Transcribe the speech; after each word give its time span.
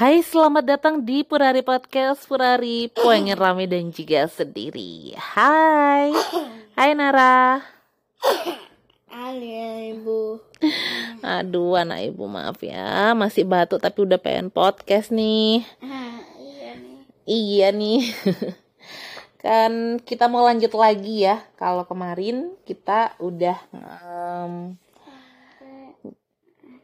Hai, 0.00 0.24
selamat 0.24 0.64
datang 0.64 1.04
di 1.04 1.20
Purari 1.20 1.60
Podcast 1.60 2.24
Purari 2.24 2.88
Pengen 2.88 3.36
rame 3.36 3.68
dan 3.68 3.92
juga 3.92 4.24
sendiri. 4.32 5.12
Hai. 5.12 6.08
Hai 6.72 6.96
Nara. 6.96 7.60
Halo 9.12 9.60
ibu. 9.92 10.40
Aduh 11.20 11.76
anak 11.76 12.00
ibu 12.08 12.24
maaf 12.32 12.64
ya. 12.64 13.12
Masih 13.12 13.44
batuk 13.44 13.84
tapi 13.84 14.08
udah 14.08 14.16
pengen 14.16 14.48
podcast 14.48 15.12
nih. 15.12 15.68
Nih 15.84 17.04
Iya 17.28 17.68
nih. 17.68 18.00
Kan 19.44 20.00
kita 20.00 20.32
mau 20.32 20.48
lanjut 20.48 20.72
lagi 20.80 21.28
ya. 21.28 21.44
Kalau 21.60 21.84
kemarin 21.84 22.56
kita 22.64 23.20
udah 23.20 23.60
um, 23.76 24.80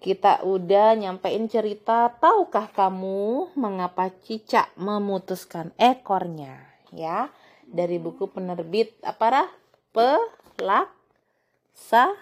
kita 0.01 0.45
udah 0.45 0.95
nyampein 0.95 1.49
cerita 1.49 2.13
tahukah 2.21 2.69
kamu 2.71 3.53
mengapa 3.57 4.13
cicak 4.23 4.71
memutuskan 4.77 5.73
ekornya 5.81 6.63
ya? 6.93 7.32
Dari 7.67 7.99
buku 7.99 8.31
penerbit 8.31 8.95
apa 9.03 9.51
pelak? 9.90 10.89
Sa? 11.75 12.14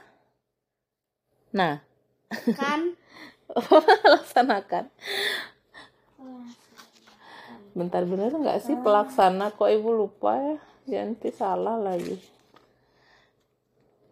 Nah. 1.52 1.78
Kan? 2.32 2.96
Laksanakan. 4.14 4.88
Bentar 7.74 8.02
bener 8.06 8.32
nggak 8.32 8.62
sih? 8.62 8.78
Pelaksana 8.78 9.52
kok 9.52 9.68
ibu 9.68 9.90
lupa 9.92 10.38
ya? 10.38 10.56
Ganti 10.86 11.28
salah 11.34 11.76
lagi. 11.76 12.16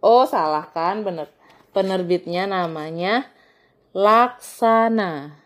Oh 0.02 0.26
salah 0.26 0.68
kan? 0.70 1.06
Bener. 1.06 1.30
Penerbitnya 1.72 2.44
namanya 2.44 3.24
Laksana. 3.92 5.36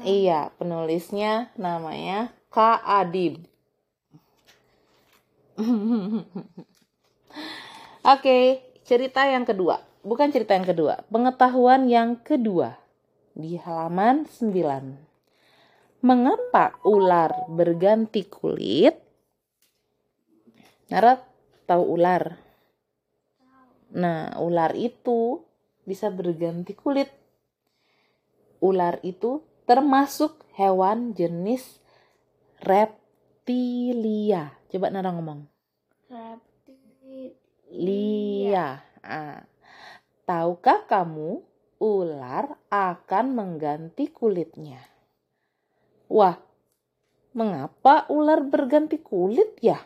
Iya, 0.00 0.48
penulisnya 0.56 1.52
namanya 1.60 2.32
K. 2.48 2.56
Adib. 2.80 3.44
Oke, 8.16 8.64
cerita 8.88 9.28
yang 9.28 9.44
kedua. 9.44 9.84
Bukan 10.00 10.32
cerita 10.32 10.56
yang 10.56 10.64
kedua, 10.64 11.04
pengetahuan 11.12 11.84
yang 11.84 12.16
kedua. 12.16 12.80
Di 13.36 13.60
halaman 13.60 14.24
9. 14.24 16.00
Mengapa 16.00 16.80
ular 16.88 17.44
berganti 17.52 18.24
kulit? 18.24 18.96
Nara 20.88 21.20
tahu 21.68 21.92
ular? 21.92 22.40
Nah, 23.92 24.32
ular 24.40 24.72
itu 24.72 25.44
bisa 25.82 26.10
berganti 26.10 26.74
kulit. 26.76 27.10
Ular 28.62 29.02
itu 29.02 29.42
termasuk 29.66 30.46
hewan 30.54 31.14
jenis 31.16 31.82
reptilia. 32.62 34.54
Coba 34.70 34.92
Nara 34.94 35.10
ngomong. 35.10 35.46
Lia. 37.72 38.84
Ah. 39.02 39.42
Tahukah 40.22 40.86
kamu 40.86 41.42
ular 41.82 42.54
akan 42.70 43.26
mengganti 43.34 44.06
kulitnya? 44.14 44.78
Wah, 46.06 46.38
mengapa 47.34 48.06
ular 48.12 48.44
berganti 48.46 49.02
kulit 49.02 49.58
ya? 49.58 49.82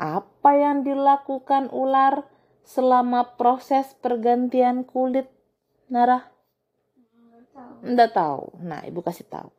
Apa 0.00 0.50
yang 0.58 0.82
dilakukan 0.82 1.70
ular 1.70 2.31
selama 2.62 3.36
proses 3.36 3.94
pergantian 3.98 4.86
kulit 4.86 5.28
Nara? 5.92 6.32
Nggak 7.82 8.10
tahu. 8.14 8.62
Nah, 8.62 8.80
ibu 8.86 9.02
kasih 9.02 9.26
tahu. 9.28 9.50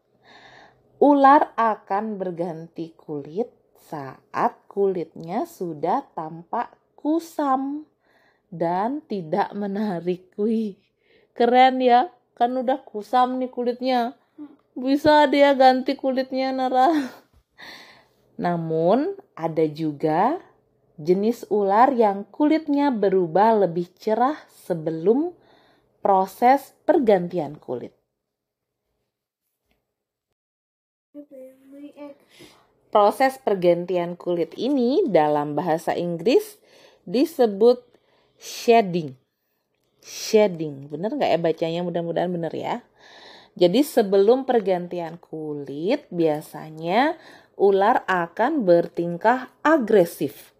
Ular 1.03 1.51
akan 1.59 2.15
berganti 2.15 2.95
kulit 2.95 3.51
saat 3.75 4.55
kulitnya 4.71 5.43
sudah 5.43 6.07
tampak 6.15 6.71
kusam 6.95 7.83
dan 8.47 9.03
tidak 9.03 9.51
menarik. 9.51 10.31
Wih, 10.39 10.79
keren 11.35 11.83
ya. 11.83 12.07
Kan 12.33 12.55
udah 12.55 12.81
kusam 12.81 13.37
nih 13.37 13.51
kulitnya. 13.51 14.15
Bisa 14.73 15.29
dia 15.29 15.53
ganti 15.53 15.93
kulitnya, 15.93 16.49
Nara. 16.49 16.89
Namun, 18.43 19.13
ada 19.37 19.65
juga 19.69 20.41
jenis 21.01 21.49
ular 21.49 21.89
yang 21.93 22.25
kulitnya 22.29 22.93
berubah 22.93 23.65
lebih 23.65 23.89
cerah 23.97 24.37
sebelum 24.49 25.33
proses 26.05 26.77
pergantian 26.85 27.57
kulit. 27.57 27.95
Proses 32.93 33.41
pergantian 33.41 34.13
kulit 34.13 34.53
ini 34.53 35.01
dalam 35.09 35.57
bahasa 35.57 35.97
Inggris 35.97 36.61
disebut 37.09 37.81
shedding. 38.37 39.17
Shedding, 40.03 40.93
bener 40.93 41.15
nggak 41.17 41.31
ya 41.31 41.39
bacanya? 41.41 41.81
Mudah-mudahan 41.81 42.29
bener 42.29 42.53
ya. 42.53 42.75
Jadi 43.57 43.81
sebelum 43.85 44.45
pergantian 44.45 45.17
kulit 45.17 46.05
biasanya 46.13 47.17
ular 47.57 48.01
akan 48.09 48.65
bertingkah 48.65 49.53
agresif 49.61 50.52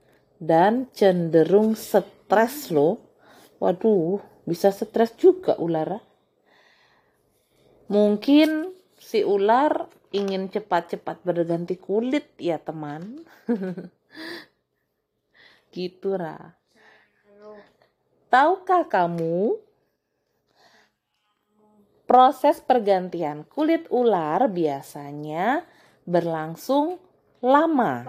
dan 0.43 0.91
cenderung 0.91 1.71
stres 1.79 2.67
loh. 2.67 2.99
Waduh, 3.63 4.19
bisa 4.43 4.75
stres 4.75 5.15
juga 5.15 5.55
ular. 5.55 6.03
Mungkin 7.87 8.75
si 8.99 9.23
ular 9.23 9.87
ingin 10.11 10.51
cepat-cepat 10.51 11.23
berganti 11.23 11.79
kulit 11.79 12.35
ya 12.35 12.59
teman. 12.59 13.23
gitu 15.75 16.19
Ra. 16.19 16.59
Tahukah 18.27 18.89
kamu 18.91 19.61
proses 22.03 22.59
pergantian 22.59 23.47
kulit 23.47 23.87
ular 23.87 24.51
biasanya 24.51 25.63
berlangsung. 26.03 26.99
Lama 27.43 28.07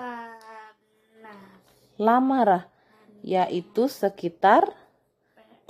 Ra, 1.98 2.66
yaitu 3.22 3.86
sekitar 3.86 4.68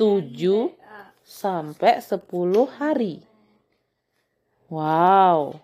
7 0.00 0.72
sampai 1.24 2.00
10 2.00 2.20
hari. 2.80 3.24
Wow. 4.72 5.60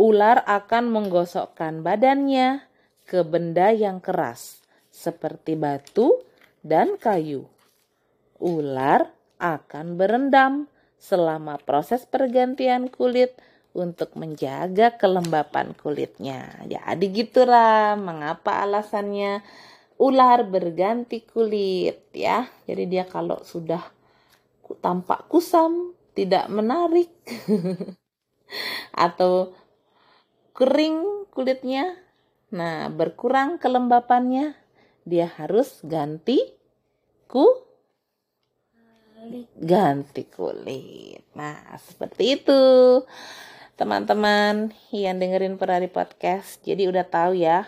Ular 0.00 0.40
akan 0.48 0.84
menggosokkan 0.88 1.84
badannya 1.84 2.64
ke 3.04 3.20
benda 3.26 3.68
yang 3.74 4.00
keras 4.00 4.64
seperti 4.88 5.60
batu 5.60 6.24
dan 6.64 6.96
kayu. 6.96 7.44
Ular 8.40 9.12
akan 9.36 10.00
berendam 10.00 10.72
selama 11.00 11.56
proses 11.60 12.04
pergantian 12.04 12.92
kulit 12.92 13.36
untuk 13.70 14.18
menjaga 14.18 14.98
kelembapan 14.98 15.72
kulitnya. 15.78 16.50
Jadi 16.66 17.06
gitu 17.14 17.46
lah, 17.46 17.94
mengapa 17.94 18.66
alasannya 18.66 19.42
ular 20.00 20.48
berganti 20.48 21.22
kulit 21.22 22.10
ya. 22.16 22.48
Jadi 22.66 22.84
dia 22.90 23.04
kalau 23.06 23.38
sudah 23.46 23.82
tampak 24.82 25.30
kusam, 25.30 25.94
tidak 26.14 26.50
menarik 26.50 27.10
atau 29.06 29.54
kering 30.56 31.30
kulitnya. 31.30 31.94
Nah, 32.50 32.90
berkurang 32.90 33.62
kelembapannya, 33.62 34.58
dia 35.06 35.30
harus 35.38 35.78
ganti 35.86 36.42
ku 37.30 37.46
ganti 39.60 40.26
kulit. 40.26 41.22
Nah, 41.36 41.76
seperti 41.78 42.40
itu. 42.40 42.62
Teman-teman 43.80 44.76
yang 44.92 45.16
dengerin 45.16 45.56
Perari 45.56 45.88
Podcast, 45.88 46.60
jadi 46.60 46.92
udah 46.92 47.00
tahu 47.00 47.32
ya, 47.32 47.64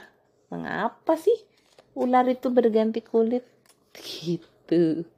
mengapa 0.53 1.17
sih 1.17 1.41
ular 1.97 2.29
itu 2.29 2.53
berganti 2.53 3.01
kulit? 3.01 3.49
Gitu. 3.97 5.09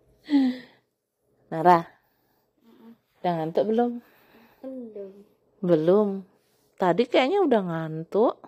Nara, 1.50 1.82
udah 3.18 3.32
ngantuk 3.34 3.74
belum? 3.74 3.92
Belum. 4.62 5.10
Belum. 5.66 6.08
Tadi 6.78 7.10
kayaknya 7.10 7.42
udah 7.42 7.60
ngantuk. 7.66 8.38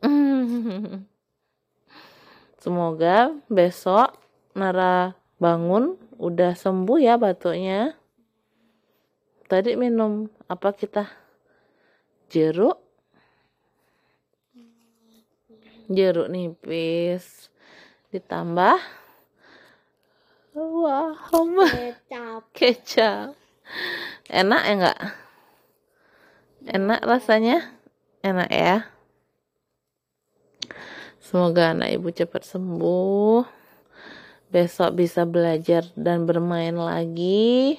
Semoga 2.64 3.36
besok 3.52 4.16
Nara 4.56 5.12
bangun 5.36 6.00
udah 6.16 6.56
sembuh 6.56 6.96
ya 6.96 7.20
batuknya. 7.20 7.92
Tadi 9.44 9.76
minum 9.76 10.24
apa 10.48 10.72
kita? 10.72 11.04
Jeruk. 12.32 12.80
Jeruk 15.92 16.32
nipis 16.32 17.52
ditambah 18.08 18.80
Wah, 20.54 21.18
Kecap. 21.18 22.46
kecap. 22.54 23.34
Enak 24.30 24.62
ya 24.62 24.72
enggak? 24.78 25.00
Enak 26.70 27.00
rasanya? 27.02 27.74
Enak 28.22 28.48
ya? 28.54 28.86
Semoga 31.18 31.74
anak 31.74 31.98
ibu 31.98 32.08
cepat 32.14 32.46
sembuh. 32.46 33.42
Besok 34.54 34.94
bisa 34.94 35.26
belajar 35.26 35.90
dan 35.98 36.22
bermain 36.22 36.78
lagi. 36.78 37.74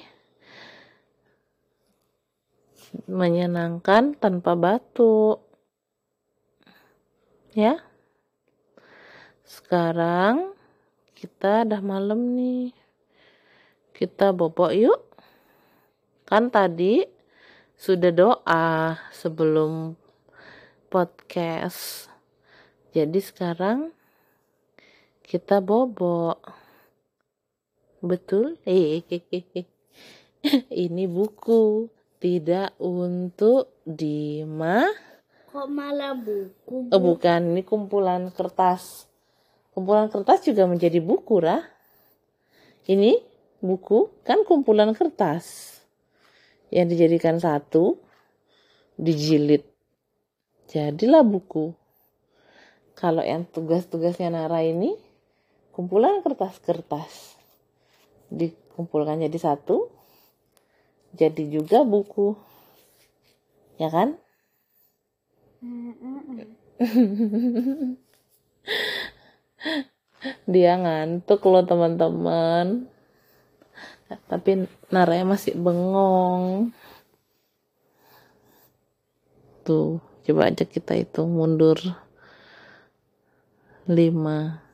Menyenangkan 3.10 4.14
tanpa 4.14 4.54
batuk. 4.54 5.42
Ya. 7.56 7.82
Sekarang 9.42 10.54
kita 11.16 11.66
udah 11.66 11.82
malam 11.82 12.36
nih. 12.36 12.70
Kita 13.96 14.30
bobok 14.30 14.76
yuk. 14.76 15.00
Kan 16.28 16.52
tadi 16.52 17.06
sudah 17.74 18.12
doa 18.12 18.96
sebelum 19.10 19.96
podcast. 20.92 22.12
Jadi 22.92 23.20
sekarang 23.20 23.92
kita 25.26 25.58
bobok. 25.64 26.40
Betul? 28.04 28.60
Ini 30.86 31.04
buku 31.10 31.95
tidak 32.26 32.74
untuk 32.82 33.70
Dima. 33.86 34.82
Kok 35.46 35.70
malah 35.70 36.18
buku? 36.18 36.90
Oh 36.90 36.98
bukan, 36.98 37.54
ini 37.54 37.62
kumpulan 37.62 38.34
kertas. 38.34 39.06
Kumpulan 39.70 40.10
kertas 40.10 40.42
juga 40.42 40.66
menjadi 40.66 40.98
buku, 40.98 41.38
Rah. 41.38 41.62
Ini 42.90 43.22
buku 43.62 44.10
kan 44.26 44.42
kumpulan 44.42 44.90
kertas 44.90 45.78
yang 46.74 46.90
dijadikan 46.90 47.38
satu, 47.38 47.94
dijilid. 48.98 49.62
Jadilah 50.66 51.22
buku. 51.22 51.78
Kalau 52.98 53.22
yang 53.22 53.46
tugas-tugasnya 53.46 54.34
Nara 54.34 54.66
ini 54.66 54.98
kumpulan 55.70 56.26
kertas-kertas 56.26 57.38
dikumpulkan 58.34 59.22
jadi 59.22 59.38
satu, 59.38 59.94
jadi 61.14 61.42
juga 61.46 61.86
buku. 61.86 62.34
Ya 63.76 63.92
kan? 63.92 64.16
Dia 70.50 70.74
ngantuk 70.80 71.44
loh 71.46 71.62
teman-teman. 71.62 72.90
Tapi 74.26 74.66
Naraya 74.90 75.26
masih 75.26 75.58
bengong. 75.58 76.70
Tuh, 79.66 79.98
coba 80.26 80.50
aja 80.50 80.62
kita 80.62 80.94
itu 80.94 81.26
mundur. 81.26 81.78
5 83.86 84.65